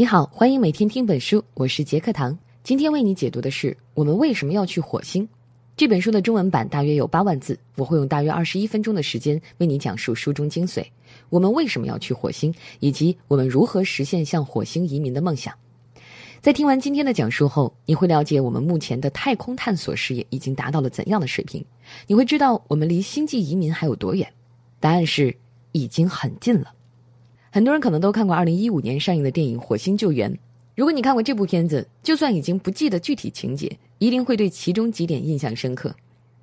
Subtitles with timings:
[0.00, 2.38] 你好，欢迎每天听本书，我是杰克堂。
[2.64, 5.22] 今天为你解读的是《我们为什么要去火星》
[5.76, 10.82] 这本书的中文版，大约有八万字，我会用大约二十一分钟的时间为你讲述书中精髓。
[11.28, 15.54] 我们为什么要去火星，以及我们如何实现向火星移民的梦想。
[16.40, 21.62] 在听完今天的讲述后，你会了解我们目前的太空探索事业已经达到了怎样的水平。
[22.06, 24.32] 你会知道我们离星际移民还有多远？
[24.80, 25.36] 答案是
[25.72, 26.72] 已经很近了。
[27.52, 30.32] 很多人可能都看过二零一五年上映的电影《火星救援》。
[30.76, 35.92] 如果你看过这部片子，就算已经不记得具体情节，一定会对其中几点印象深刻。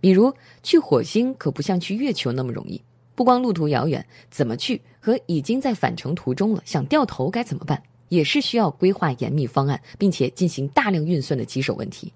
[0.02, 0.33] 比如，
[0.63, 2.81] 去火星可不像去月球那么容易，
[3.16, 12.11] 不光路途遥远，怎么去和已经在返程途中了想掉头该怎么办，也是需要规划严密方案，并且进行大量运算的棘手问题。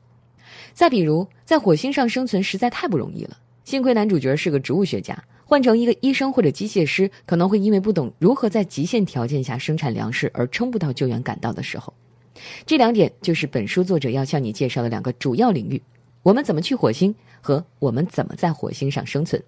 [0.74, 5.18] 再比如，在火星上生存实在太不容易了，幸亏男主角是个植物学家。
[5.52, 11.94] 换成一个医生或者机械师，可能会因为不懂如何在极限条件下生产粮食而撑不到救援赶到的时候。
[12.66, 15.84] 这两点就是本书作者要向你介绍的两个主要领域：
[16.24, 19.44] 我们怎么去火星和我们怎么在火星上生存。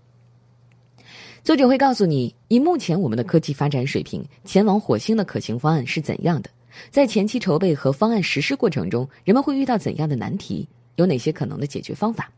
[1.41, 6.49] 作者会告诉你，以目前我们的科技发展水平，前往火星的可行方案是怎样的，
[6.89, 12.29] 在前期筹备和方案实施过程中，人们会遇到怎样的难题，有哪些可能的解决方法。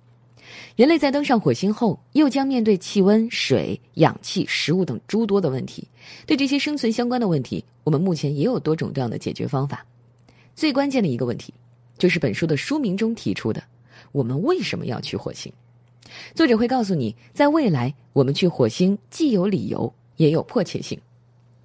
[0.76, 5.88] 人类在登上火星后，又将面对气温、水、氧气、食物等诸多的问题。
[6.26, 9.86] 对这些生存相关的问题，我们目前也有多种多样的解决方法。
[10.56, 11.54] 最关键的一个问题，
[11.98, 13.64] 就是本书的书名中提出的：
[14.12, 15.52] 我们为什么要去火星？
[16.34, 21.00] 作者会告诉你，在未来，我们去火星既有理由，也有迫切性。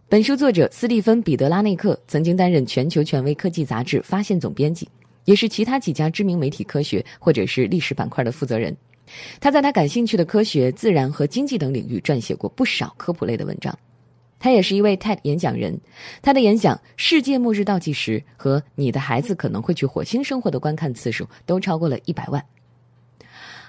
[0.08, 4.89] 本书作者斯蒂芬·彼得拉内克曾经担任全球权威科技杂志《发现》总编辑。
[5.24, 8.76] 也是其他几家知名媒体科学或者是历史板块的负责人，
[9.40, 13.77] 他在他感兴趣的科学、自然和经济等领域撰写过不少科普类的文章。
[14.38, 15.78] 他也是一位 TED 演讲人，
[16.22, 22.42] 他的演讲《世界末日倒计时》和《你的孩子可能会去火星生活》的观看次数都超过了一百万。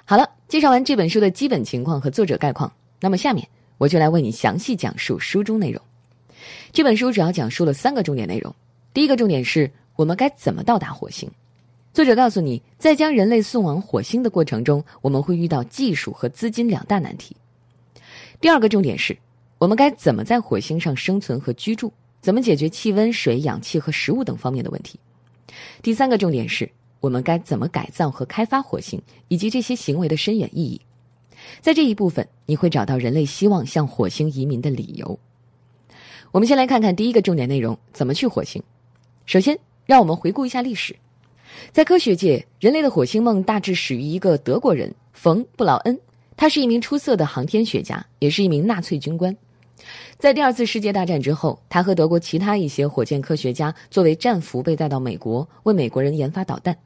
[0.05, 2.71] 好了，介绍完这本书的基本情况和作者概况，
[3.01, 3.45] 那么下面
[3.77, 5.81] 我就来为你详细讲述书中内容。
[6.71, 8.55] 这本书主要讲述了三个重点内容，
[8.93, 9.69] 第一个重点是
[10.01, 11.29] 我们该怎么到达火星。
[11.93, 17.35] 作者告诉你，在将人类送往火星的过程中，我们会遇到技术和资金两大难题。
[18.39, 19.15] 第二个重点是，
[19.59, 24.99] 我们该怎么在火星上生存和居住，怎么解决气温、水、氧气和食物等方面的问题。
[25.83, 26.67] 第三个重点是
[26.99, 30.81] 我们该怎么改造和开发火星，以及这些行为的深远意义。
[31.61, 35.19] 在这一部分，你会找到人类希望向火星移民的理由。
[36.31, 38.63] 我们先来看看第一个重点内容：怎么去火星。
[39.27, 40.95] 首先，让我们回顾一下历史。
[41.71, 45.99] 在科学界，人类的火星梦大致始于一个德国人冯·布劳恩，
[46.37, 49.35] 他是一名出色的航天学家，也是一名纳粹军官。
[50.17, 56.77] 在第二次世界大战之后，他和德国其他一些火箭科学家作为战俘被带到美国，为美国人研发导弹。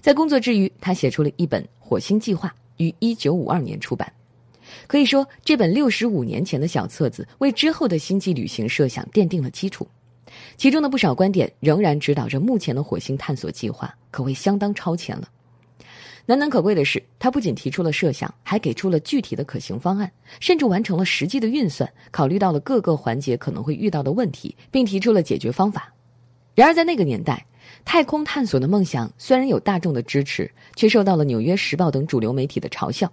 [0.00, 4.12] 在工作之余，他写出了一本《火星计划》，于1952年出版。
[4.86, 9.86] 可以说，这本65年前的小册子为之后的星际旅行设想奠定了基础。
[10.56, 15.28] 其中的不少观点仍然指导着目前的火星探索计划，可谓相当超前了。
[16.26, 25.92] 难能可贵的是，他不仅提出了设想，还给出了具体的可行方案，甚至完成了实际的运算，考虑到了各个环节可能会遇到的问题，并提出了解决方法。
[26.54, 27.44] 然而，在那个年代，
[27.84, 33.12] 太空探索的梦想虽然有大众的支持，却受到了《纽约时报》等主流媒体的嘲笑。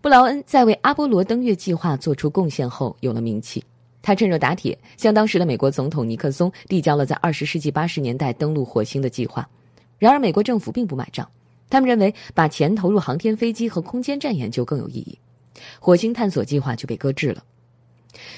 [0.00, 3.62] 布劳恩在为阿波罗登月计划做出贡献后，有了名气。
[4.02, 9.48] 他趁热打铁，向当时的美国总统尼克松递交了在二十世纪八十年代登陆火星的计划。
[9.98, 11.28] 然而，美国政府并不买账，
[11.68, 15.18] 他们认为把钱投入航天飞机和空间站研究更有意义，
[15.78, 17.44] 火星探索计划就被搁置了。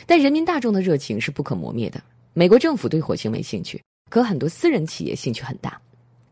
[0.07, 2.03] 但人民大众的热情是不可磨灭的。
[2.35, 3.81] 美国政府对火星没兴趣，
[4.11, 5.81] 可很多私人企业兴趣很大。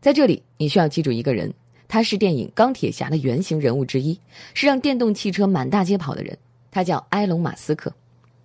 [0.01, 1.53] 在这里，你需要记住一个人，
[1.87, 4.19] 他是电影《钢铁侠》的原型人物之一，
[4.53, 6.37] 是让电动汽车满大街跑的人。
[6.71, 7.93] 他叫埃隆·马斯克。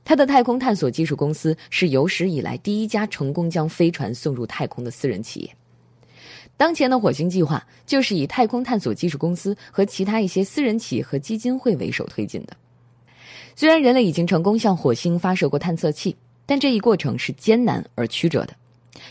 [0.07, 5.51] 他的太空探索技术公司是有史以来第一家成功将飞船送入太空的私人企业。
[6.57, 12.57] 当前的火星计划就是以太空探索技术公司和其他一些私人企业和基金会为首推进的。
[13.57, 16.15] 虽然人类已经成功向火星发射过探测器，
[16.47, 18.55] 但这一过程是艰难而曲折的，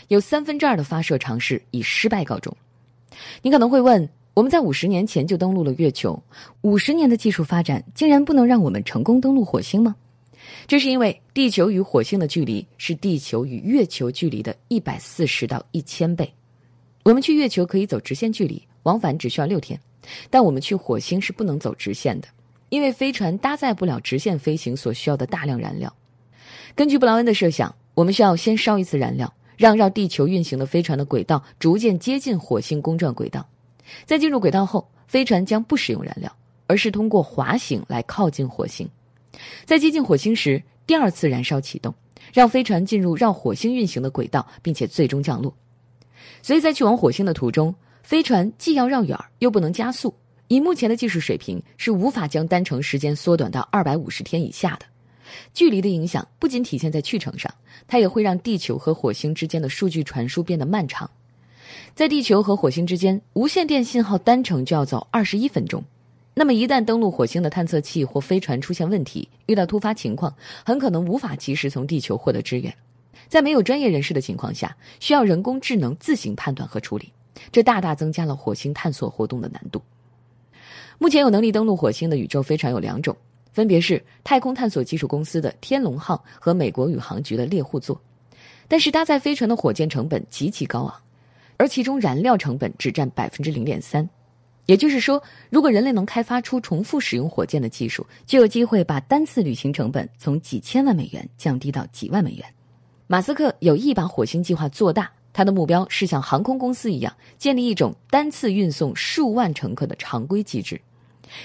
[0.08, 2.56] 有三分之二的发射尝试以失败告终。
[3.42, 6.20] 你可能会问：我们在五十年前就登陆了月球，
[6.62, 9.94] 五十年的技术发展竟然不能让我们成功登陆火星吗？
[10.66, 16.32] 这是因为地球与火星的距离是地球与月球距离的一百四十到一千倍。
[17.04, 19.80] 我们去月球可以走直线距离，往返只需要六天，
[20.28, 22.28] 但我们去火星是不能走直线的，
[22.68, 25.94] 因为飞船搭载不了直线飞行所需要的大量燃料。
[26.74, 33.46] 根据布劳恩的设想，我们需要先烧一次燃料，让绕地球运行的飞船的轨道逐渐接近火星公转轨道。
[34.04, 36.30] 在进入轨道后，飞船将不使用燃料，
[36.66, 38.88] 而是通过滑行来靠近火星。
[39.64, 41.94] 在接近火星时，第二次燃烧启动，
[42.32, 45.54] 让飞船进入绕火星运行的轨道，并且最终降落。
[46.42, 50.14] 所以在去往火星的途中，飞船既要绕远又不能加速。
[50.48, 54.86] 以目前的技术水平，是无法将单程时间缩短到二百五十天以下的。
[55.52, 57.52] 距离的影响不仅体现在去程上，
[57.88, 61.10] 它也会让地球和火星之间的数据传输变得漫长。
[61.96, 65.82] 在地球和火星之间，无线电信号单程就要走二十一分钟。
[66.38, 70.36] 那么，一旦登陆火星的探测器或飞船出现问题，遇到突发情况，
[70.66, 72.76] 很可能无法及时从地球获得支援。
[73.26, 77.10] 在没有专业人士的情况下，需要人工智能自行判断和处理，
[77.50, 79.80] 这大大增加了火星探索活动的难度。
[80.98, 83.16] 目前有能力登陆火星的宇宙飞船有两种，
[83.54, 87.98] 分别是太空探索技术公司的天龙号和美国宇航局的猎户座。
[88.68, 90.94] 但是搭载飞船的火箭成本极其高昂，
[91.56, 94.06] 而其中燃料成本只占百分之零点三。
[94.66, 102.44] 也就是说，如果人类能开发出重复使用火箭的技术，就有机会把单次旅行成本从几千万美元降低到几万美元。
[103.06, 105.10] 马斯克有意把火星计划做大。
[105.32, 110.80] 他的目标是像航空公司一样建立一种单次运送数万乘客的常规机制，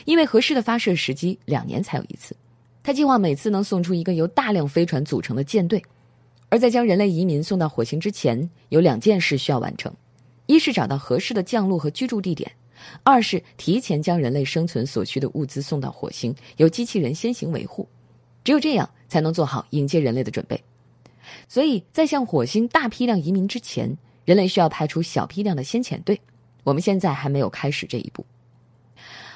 [0.06, 2.34] 因为合适的发射时机两年才有一次。
[2.84, 5.84] 他计划每次能送出一个由大量飞船组成的舰队，
[6.48, 9.94] 而在将人类移民送到火星之前，有两件事需要完成：
[10.46, 12.50] 一是找到合适的降落和居住地点；
[13.04, 17.88] 二是提前将人类生存所需的物资送到火星，由机器人先行维护。
[18.44, 20.62] 只有这样，才能做好迎接人类的准备。
[21.48, 23.96] 所以在向火星大批量移民之前，
[24.26, 26.20] 人类需要派出小批量的先遣队。
[26.64, 28.26] 我们现在还没有开始这一步。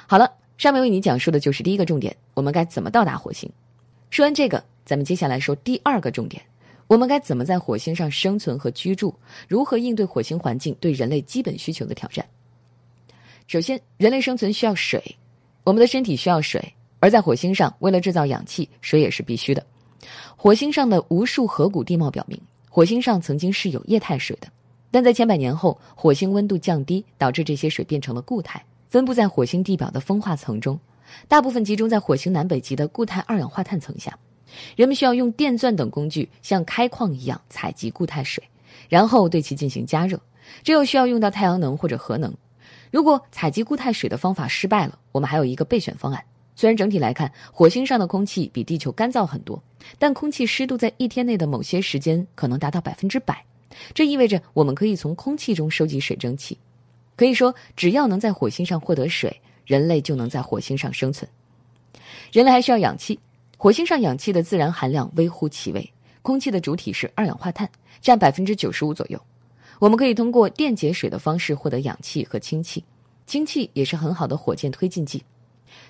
[0.06, 3.50] 好了，上面为你讲述的就是第一个重点：我们该怎么到达火星。
[4.10, 6.42] 说完这个，咱们接下来说第二个重点：
[6.86, 9.14] 我们该怎么在火星上生存和居住？
[9.48, 12.24] 如何应对火星环境对人类基本需求的挑战？
[13.46, 15.00] 首先，人类生存需要水，
[15.62, 16.60] 我们的身体需要水，
[16.98, 19.64] 而在火星上，为了制造氧气，水也是必须的。
[20.34, 24.48] 火星上的无数河谷地貌表明，火星上曾经是有液态水的，
[24.90, 30.76] 但在千百年后，火星温度降低，导致这些水变成了固态，分布在火星地表的风化层中，
[31.28, 34.18] 大部分集中在火星南北极的固态二氧化碳层下。
[34.74, 38.42] 人们需要用电钻等工具，像开矿一样采集固态水，
[38.88, 40.20] 然后对其进行加热，
[40.64, 42.34] 这又需要用到太阳能或者核能。
[42.90, 46.24] 如果采集固态水的方法失败了，我们还有一个备选方案。
[46.54, 49.62] 虽然整体来看，火星上的空气比地球干燥很多，
[49.98, 53.44] 但空气湿度在一天内的某些时间可能达到百分之百。
[53.92, 56.56] 这意味着我们可以从空气中收集水蒸气。
[57.14, 61.30] 可以说，只要能在火星上获得水，人类就能在火星上生存。
[62.32, 63.18] 人类还需要氧气。
[63.58, 65.92] 火星上氧气的自然含量微乎其微，
[66.22, 67.68] 空气的主体是二氧化碳，
[68.00, 69.20] 占百分之九十五左右。
[69.78, 72.82] 我们可以通过电解水的方式获得氧气和氢气，
[73.26, 75.22] 氢气也是很好的火箭推进剂。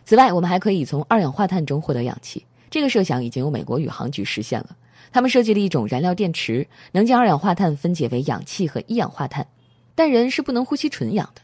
[0.05, 2.45] 此外，我们还可以从二氧化碳中获得氧气。
[2.69, 4.77] 这个设想已经由美国宇航局实现了。
[5.13, 9.47] 他们设计了一种燃料电池，能将二氧化碳分解为氧气和一氧化碳。
[9.95, 11.41] 但人是不能呼吸纯氧的。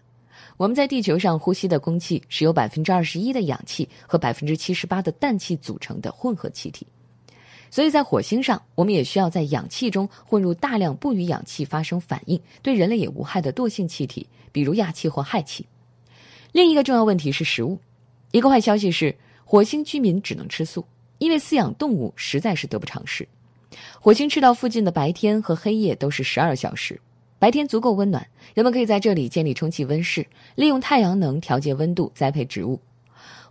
[0.56, 6.86] 我们在地球上呼吸的空气是由百分之二十一的氧气和百分之七十八的氮气组成的混合气体。
[7.72, 15.64] 所以在火星上，我们也需要在氧气中混入大量不与氧气发生反应、对人类也无害的惰性气体，比如氩气或氦气。
[16.52, 17.78] 另一个重要问题是食物。
[18.30, 20.85] 一个坏消息是，火星居民只能吃素，
[21.16, 23.26] 因为饲养动物实在是得不偿失。
[23.99, 27.00] 火星赤道附近的白天和黑夜都是十二小时，
[27.38, 32.78] 白天足够温暖，人们可以在这里建立充气温室，利用太阳能调节温度，栽培植物。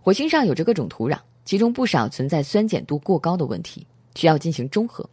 [0.00, 5.08] 火星上有着各种土壤，其中不少存在酸碱度过高的问题，需要进行中和。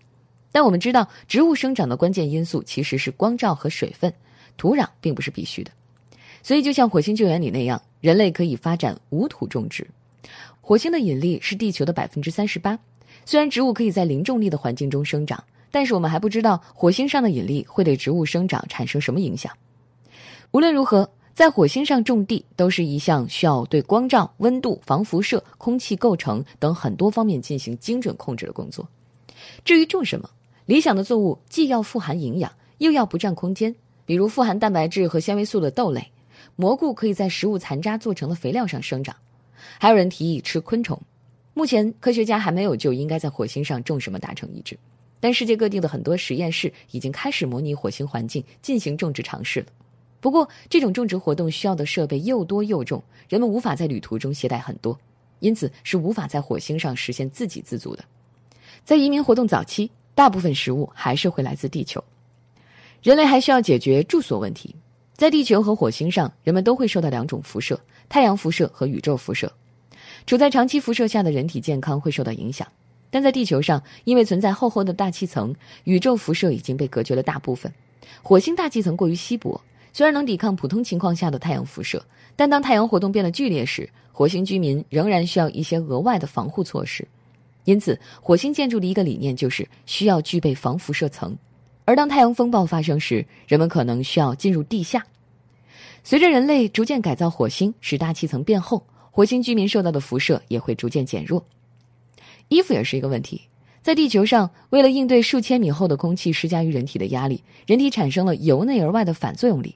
[0.51, 4.13] 但我们知道，植物生长的关键因素其实是光照和水分，
[4.57, 5.71] 土壤并不是必须的。
[6.41, 7.81] 所以，就像火星救援里那样。
[8.01, 9.85] 人类可以发展无土种植。
[10.61, 12.79] 火星的引力是地球的百分之三十八。
[13.25, 19.51] 虽然植物可以在零重力的环境中生长，但是我们还不知道火星上的引力会对植物生长产生什么影响。
[20.51, 28.85] 无论如何，在火星上种地都是一项需要对光照、温度、防辐射、空气构成等很多方面进行精准控制的工作。
[29.63, 30.29] 至于种什么，
[30.65, 33.73] 理想的作物既要富含营养，又要不占空间，
[34.05, 36.05] 比如富含蛋白质和纤维素的豆类。
[36.57, 39.15] 蘑菇可以在食物残渣做成的肥料上生长，
[39.79, 41.01] 还有人提议吃昆虫。
[41.53, 44.77] 目前科学家还没有就应该在火星上种什么达成一致，
[45.21, 49.67] 但世界各地的很多实验室已经开始模拟火星环境进行种植尝试了。
[50.21, 54.99] 不过，这种种植活动需要的设备又多又重，人们无法在旅途中携带很多，
[55.39, 58.03] 因此是无法在火星上实现自给自足的。
[58.83, 62.03] 在移民活动早期，大部分食物还是会来自地球。
[63.01, 64.75] 人类还需要解决住所问题。
[65.13, 69.51] 在地球和火星上，人们都会受到两种辐射：太阳辐射和宇宙辐射。
[70.25, 72.67] 处在长期辐射下的人体健康会受到影响。
[73.09, 77.73] 但在地球上，因为存在厚厚的大气层，宇宙辐射已经被隔绝了大部分。
[78.21, 79.59] 火星大气层过于稀薄，
[79.91, 82.03] 虽然能抵抗普通情况下的太阳辐射，
[82.35, 87.07] 但当太阳活动变得剧烈时，火星居民仍然需要一些额外的防护措施。
[87.65, 91.37] 因此，火星建筑的一个理念就是需要具备防辐射层。
[91.85, 95.05] 而当太阳风暴发生时，人们可能需要进入地下。
[96.03, 101.43] 随着人类逐渐改造火星，使大气层变厚，火星居民受到的辐射也会逐渐减弱。
[102.47, 103.41] 衣服也是一个问题。
[103.89, 109.73] 在地球上，为了应对数千米厚的空气施加于人体的压力，人体产生了由内而外的反作用力。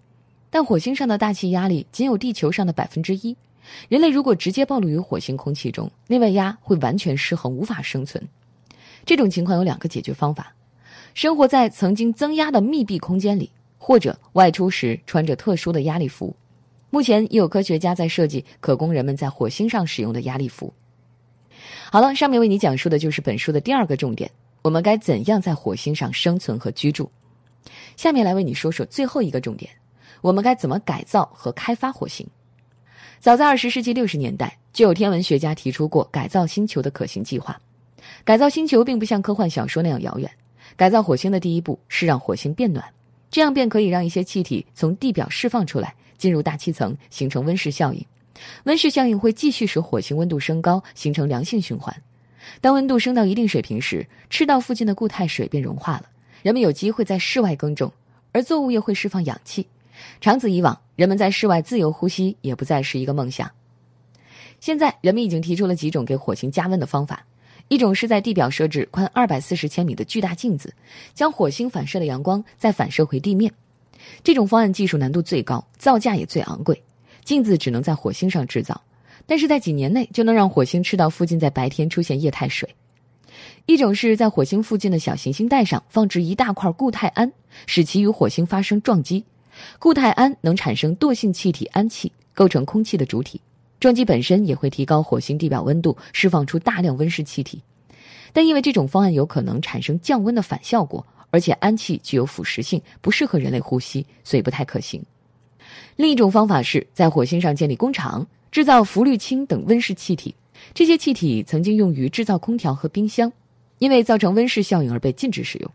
[0.52, 3.36] 但火星上的大气压力仅有地球上的百分之一，
[3.90, 8.24] 人类如果直接暴露于火星空气中，内外压会完全失衡，无法生存。
[9.04, 10.54] 这种情况有两个解决方法：
[11.16, 16.36] 生活在曾经增压的密闭空间里，或者外出时穿着特殊的压力服。
[16.92, 20.72] 目前已有科学家在设计可供人们在火星上使用的压力服。
[21.94, 24.28] 好了，上面为你讲述的就是本书的第二个重点：
[24.64, 27.08] 我们该怎样在火星上生存和居住。
[27.96, 29.70] 下面来为你说说最后一个重点：
[30.22, 32.26] 我们该怎么改造和开发火星？
[33.20, 37.62] 早在二十世纪六十年代，就有天文学家提出过改造星球的可行计划。
[38.24, 40.28] 改造星球并不像科幻小说那样遥远。
[40.76, 42.84] 改造火星的第一步是让火星变暖，
[43.30, 48.04] 这样便可以让一些气体从地表释放出来，进入大气层，形成温室效应。
[48.64, 51.96] 温室效应会继续使火星温度升高，形成良性循环。
[52.60, 56.06] 当温度升到一定水平时，赤道附近的固态水便融化了，
[56.42, 57.92] 人们有机会在室外耕种，
[58.32, 59.68] 而作物又会释放氧气。
[60.20, 63.50] 长此以往，人们在室外自由呼吸也不再是一个梦想。
[64.60, 67.26] 现在，人们已经提出了几种给火星加温的方法：
[67.68, 70.74] 一种是在地表设置宽二百四十千米的巨大镜子，
[71.14, 73.54] 将火星反射的阳光再反射回地面。
[74.24, 76.82] 这种方案技术难度最高，造价也最昂贵。
[77.24, 78.82] 镜子只能在火星上制造，
[79.26, 82.76] 但是在几年内就能让火星赤道附近在白天出现液态水。
[83.66, 87.32] 一种是在火星附近的小行星带上放置一大块固态氨，
[87.66, 89.24] 使其与火星发生撞击。
[89.80, 93.40] 固态氨能产生惰性气体氨气，构成空气的主体。
[93.80, 97.62] 撞击本身也会提高火星地表温度，释放出大量温室气体。
[98.32, 105.04] 但因为这种方案有可能产生降温的反效果，而且氨气具有腐蚀性，不适合人类呼吸，所以不太可行。
[105.96, 110.34] 另一种方法是在火星上建立工厂，制造氟氯氢等温室气体。
[110.74, 113.32] 这些气体曾经用于制造空调和冰箱，
[113.80, 115.72] 因为造成温室效应而被禁止使用。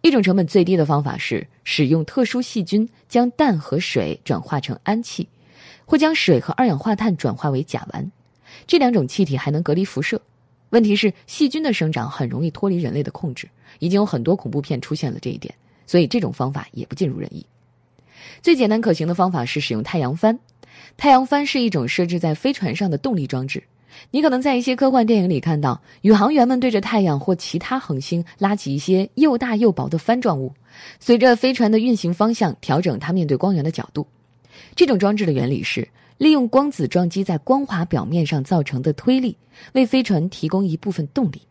[0.00, 5.28] 一种成本最低的方法是使用特殊细菌将氮和水转化成氨气，
[5.84, 8.08] 或将水和二氧化碳转化为甲烷。
[8.66, 10.20] 这两种气体还能隔离辐射。
[10.70, 13.48] 问题是细菌的生长很容易脱离人类的控制，
[13.78, 15.54] 已经有很多恐怖片出现了这一点，
[15.86, 17.44] 所以这种方法也不尽如人意。
[18.42, 20.38] 最简单可行的方法是使用太阳帆。
[20.96, 23.62] 太阳帆是一种设置在飞船上的动力装置。
[24.10, 30.52] 你可能在一些科幻电影里看到宇航员们对着太阳或其他恒星拉起一些又大又薄的帆状物，
[31.00, 34.06] 随着飞船的运行方向调整它面对光源的角度。
[34.76, 39.36] 这种装置的原理是利用光子撞击在光滑表面上造成的推力，
[39.72, 41.42] 为飞船提供一部分动力。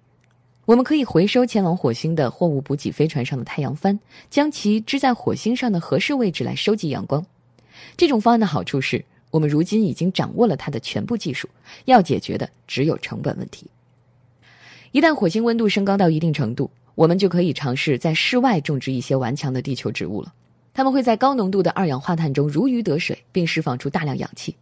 [0.67, 3.97] 我们可以回收前往火星的货物补给飞船上的太阳帆，
[4.29, 7.25] 将其支在火星上的合适位置来收集阳光。
[7.95, 11.47] 这种方案的好处是我们如今已经掌握了它的全部技术，
[11.85, 13.65] 要解决的只有成本问题。
[14.91, 20.33] 一旦火星温度升高到一定程度，我们就可以尝试在室外种植一些顽强的地球植物了。
[20.73, 24.53] 它们会在高浓度的二氧化碳中如鱼得水，并释放出大量氧气。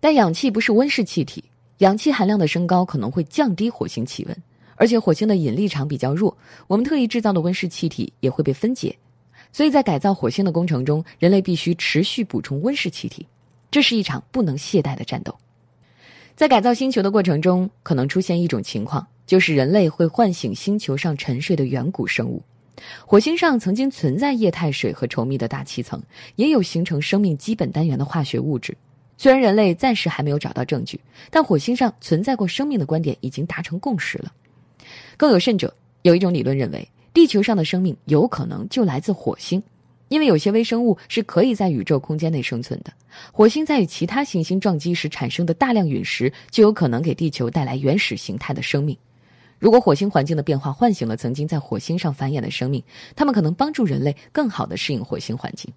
[0.00, 1.42] 但氧气不是温室气体，
[1.78, 4.36] 氧气含量的升高可能会降低火星气温。
[4.76, 6.36] 而且火星的引力场比较弱，
[6.68, 8.96] 我们特意制造的温室气体也会被分解，
[9.52, 13.26] 所以在改造火星的工程中，人类必须持续补充温室气体，
[13.70, 15.34] 这是一场不能懈怠的战斗。
[16.34, 22.42] 在改造星球的过程中，可能出现一种情况，就是人类会唤醒星球上沉睡的远古生物。
[23.06, 26.02] 火星上曾经存在液态水和稠密的大气层，
[26.34, 28.76] 也有形成生命基本单元的化学物质。
[29.16, 34.30] 虽然人类暂时还没有找到证据，但火星上存在过生命的观点已经达成共识了。
[35.16, 39.62] 更有甚者，有一种理论认为，地球上的生命有可能就来自火星，
[40.08, 42.92] 因为有些微生物是可以在宇宙空间内生存的。
[43.32, 48.96] 火星在与其他行星撞击时产生的大量陨石，就有可能给地球带来原始形态的生命。
[49.58, 52.82] 如果火星环境的变化唤醒了曾经在火星上繁衍的生命，
[53.16, 55.72] 它们可能帮助人类更好地适应火星环境。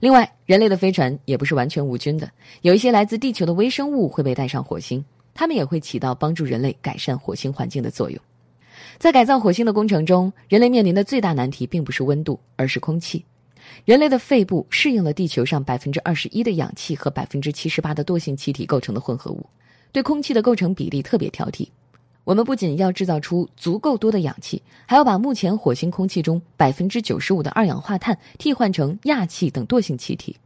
[0.00, 2.28] 另外，人类的飞船也不是完全无菌的，
[2.62, 5.04] 有一些来自地球的微生物会被带上火星。
[5.40, 8.20] 它们也会起到帮助人类改善火星环境的作用。
[8.98, 13.24] 在改造火星的工程中，人类面临的最大难题并不是温度，而是空气。
[13.86, 19.46] 人类的肺部适应了地球上百分之二十一的氧气和百分之七十八的惰性气体构成的混合物，
[19.92, 21.66] 对空气的构成比例特别挑剔。
[22.24, 30.36] 我们不仅要制造出足够多的氧气，还要把目前火星空气中百分之九十五的二氧化碳替换成氩气等惰性气体。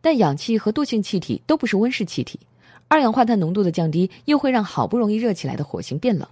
[0.00, 2.38] 但氧气和惰性气体都不是温室气体，
[2.94, 6.28] 二氧化碳浓度的降低又会让好不容易热起来的火星变冷。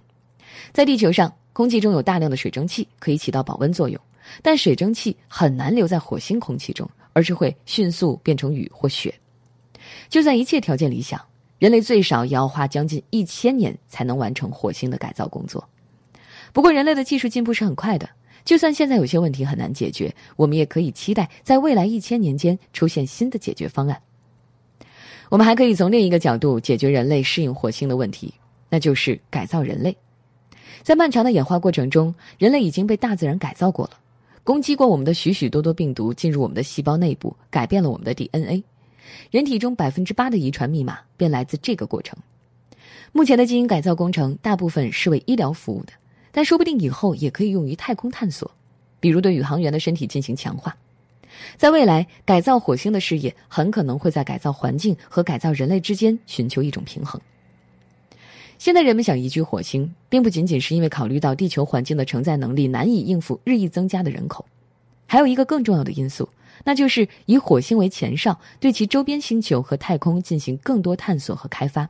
[0.71, 3.99] 在地球上，空气中有大量的水蒸气，可以起到保温作用，
[4.41, 9.13] 但水蒸气很难留在火星空气中，而是会迅速变成雨或雪。
[10.07, 11.19] 就算一切条件理想，
[11.59, 15.67] 人类最少也要花将近一千年才能完成火星的改造工作。
[16.53, 18.09] 不过，人类的技术进步是很快的。
[18.45, 24.01] 就算现在有些问题很难解决，我们也可以期待在未来一千年间出现新的解决方案。
[25.33, 28.31] 我们还可以从另一个角度解决人类适应火星的问题，
[28.69, 29.97] 那就是改造人类。
[30.83, 33.97] 在漫长的演化过程中，人类已经被大自然改造过了，
[34.43, 38.63] 攻击过我们的许许多多病毒进入我们的细胞内部，改变了我们的 DNA。
[39.31, 42.15] 人体中百分之八的遗传密码便来自这个过程。
[43.11, 45.93] 目前的基因改造工程大部分是为医疗服务的。
[46.31, 48.51] 但说不定以后也可以用于太空探索，
[48.99, 50.77] 比如对宇航员的身体进行强化。
[51.57, 57.19] 在未来，改造火星的事业很可能会在改造环境和改造人类之间寻求一种平衡。
[58.59, 64.45] 现在人们想移居火星，并不仅仅是因为考虑到地球环境的承载能力难以应付日益增加的人口，
[65.05, 66.29] 还有一个更重要的因素，
[66.63, 71.89] 那就是以火星为前哨，对其周边星球和太空进行更多探索和开发。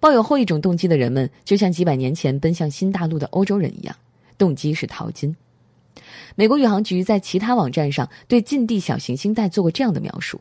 [0.00, 3.94] 抱有后一种动机的人们，就像几百年前奔向新大陆的欧洲人一样，
[4.36, 5.36] 动机是淘金。
[6.38, 10.40] 美国宇航局在其他网站上对近地小行星带做过这样的描述：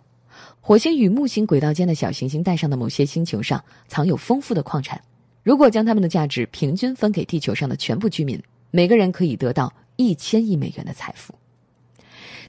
[0.62, 5.02] 火星与木星轨道间的小行星带上的某些星球上藏有丰富的矿产，
[5.42, 8.40] 如果将它们的价值平均分给地球上的全部居民，
[8.70, 11.34] 每个人可以得到一千亿美元的财富。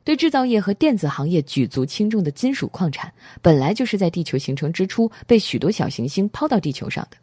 [0.04, 7.16] 对制造业和电子行业举足轻重的金属矿产，本来就是在地球形成之初被许多小行星抛到地球上的。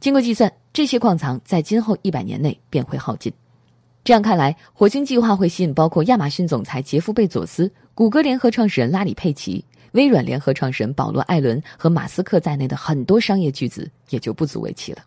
[0.00, 3.30] 经过计算，这些矿藏在今后一百年内便会耗尽。
[4.04, 15.02] 这样看来，火星计划会吸引包括亚马逊总裁杰夫·贝佐斯、谷歌联合创始人拉里·佩奇、微软联合创始人保罗·艾伦和马斯克在内的很多商业巨子，也就不足为奇了。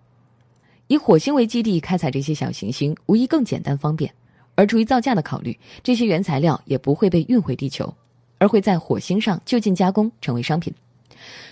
[0.88, 4.12] 以火星为基地开采这些小行星，无疑更简单方便。
[4.55, 7.93] 而出于造价的考虑，这些原材料也不会被运回地球，
[8.39, 10.73] 而会在火星上就近加工成为商品。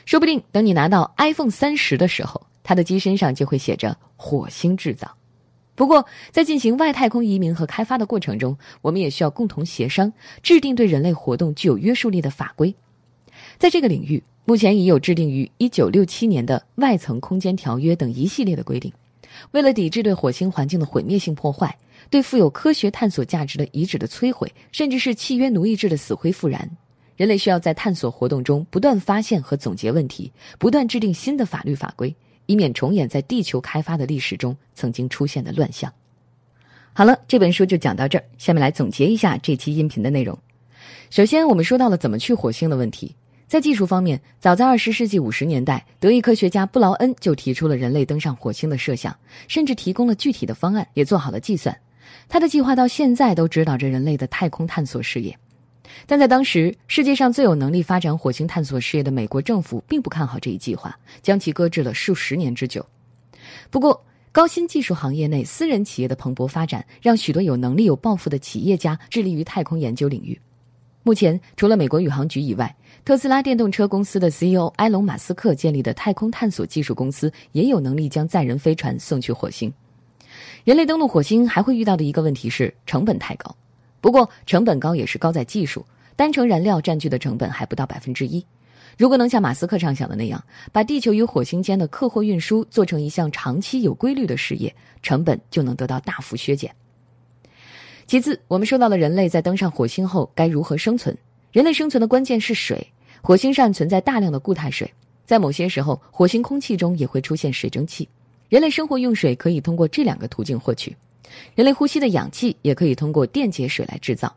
[0.05, 5.07] 说不定等你拿到 iPhone 三十的时候，它的机身上就会写着“火星制造”。
[5.75, 10.11] 不过，在进行外太空移民和开发的过程中，我们也需要共同协商，
[10.41, 12.73] 制定对人类活动具有约束力的法规。
[13.57, 18.91] 在这个领域，目前已有制定于1967年的《外层空间条约》等一系列的规定。
[19.51, 21.77] 为了抵制对火星环境的毁灭性破坏。
[22.11, 26.69] 对富有科学探索价值的遗址的摧毁，甚至是契约奴役制的死灰复燃，
[27.17, 35.91] 人类需要在探索活动中不断发现和总结问题，不断制定新的法律法规，以免重演在地球开发的历史中曾经出现的乱象。
[36.93, 40.37] 好了，这本书就讲到这儿，下面来总结一下这期音频的内容。
[41.09, 43.15] 首先，我们说到了怎么去火星的问题。
[43.47, 49.15] 在技术方面，早在二十世纪五十年代，德意科学家布劳恩就提出了人类登上火星的设想，
[49.47, 51.77] 甚至提供了具体的方案，也做好了计算。
[52.27, 55.37] 他的计划到现在都指导着人类的太空探索事业，
[56.05, 62.85] 但在当时，世界上最有能力发展火星探索事业的美国政府并不看好这一计划，将其搁置了数十年之久。
[63.69, 70.39] 不过，高新技术行业内私人企业的蓬勃发展，让许多有能力、有抱负的企业家致力于太空研究领域。
[71.03, 79.71] 目前，除了美国宇航局以外，特斯拉电动车公司的 CEO 埃隆·马斯克建立的太空探索技术公司也有能力将载人飞船送去火星。
[80.63, 83.55] 人类登陆火星还会遇到的一个问题是成本太高，
[84.05, 85.83] 不过成本高也是高在技术，
[86.15, 88.45] 单程燃料占据的成本还不到百分之一。
[88.99, 96.71] 如果能像马斯克畅想的那样，把地球与火星间的客货运输做成一项长期有规律的事业，成本就能得到大幅削减。
[98.05, 101.17] 其次，我们说到了人类在登上火星后该如何生存。
[101.51, 102.87] 人类生存的关键是水，
[103.23, 104.93] 火星上存在大量的固态水，
[105.25, 108.07] 在某些时候，火星空气中也会出现水蒸气。
[108.49, 110.95] 人类生活用水可以通过这两个途径获取，
[111.55, 114.33] 人类呼吸的氧气也可以通过电解水来制造。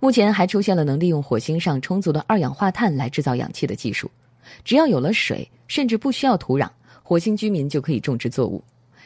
[0.00, 4.10] 目前还出现了能利用火星上充足的二氧化碳来制造氧气的技术。
[4.64, 6.68] 只要有了水，甚至不需要土壤，
[7.02, 8.62] 火星居民就可以种植作物。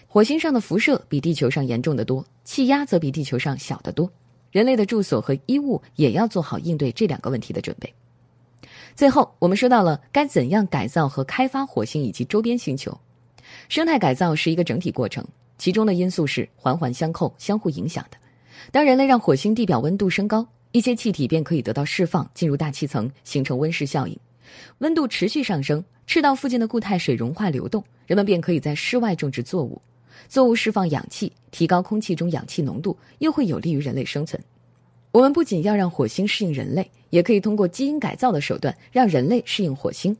[0.06, 4.10] 火星上的辐射比地球上严重的多，气压则比地球上小得多。
[4.50, 7.92] 人类的住所和衣物也要做好应对这两个问题的准备。
[8.94, 12.98] 最后，我们说到了该怎样改造和开发火星以及周边星球。
[13.68, 15.22] 生态改造是一个整体过程，
[15.58, 18.16] 其中的因素是环环相扣、相互影响的。
[18.72, 24.18] 当人类让火星地表温度升高，一些气体便可以得到释放，进入大气层，形成温室效应。
[24.78, 29.80] 温度持续上升，赤道附近的固态水融化流动，人们便可以在室外种植作物。
[30.28, 34.42] 作物释放氧气，提高空气中氧气浓度，又会有利于人类生存。
[35.12, 40.16] 我们不仅要让火星适应人类，也可以通过基因改造的手段让人类适应火星。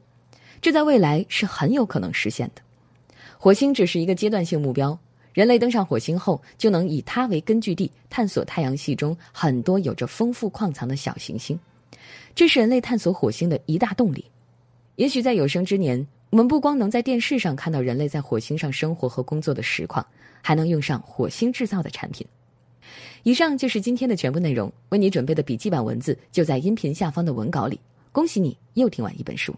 [0.60, 2.62] 这在未来是很有可能实现的。
[3.38, 4.98] 火星只是一个阶段性目标，
[5.36, 11.60] 人类登上火星后，就能以它为根据地探索太阳系中很多有着丰富矿藏的小行星。
[12.34, 14.24] 这是人类探索火星的一大动力。
[14.94, 20.06] 也许在有生之年，我们不光能在电视上看到人类在火星上生活和工作的实况，
[20.40, 22.26] 还能用上火星制造的产品。
[23.22, 27.78] 以上就是今天的全部内容，为你准备的笔记版文字就在音频下方的文稿里。
[28.10, 29.54] 恭喜你又听完一本书。